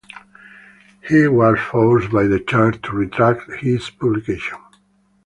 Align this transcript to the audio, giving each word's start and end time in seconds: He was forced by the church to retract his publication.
He 1.07 1.27
was 1.27 1.59
forced 1.59 2.11
by 2.11 2.23
the 2.23 2.39
church 2.39 2.81
to 2.85 2.91
retract 2.93 3.51
his 3.61 3.87
publication. 3.91 4.57